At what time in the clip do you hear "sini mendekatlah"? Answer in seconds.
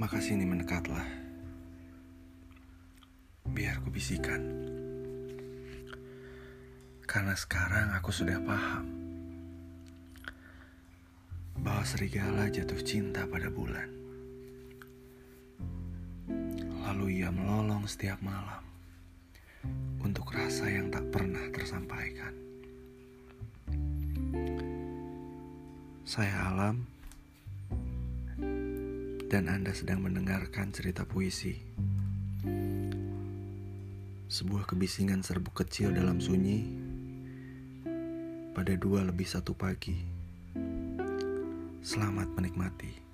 0.24-1.04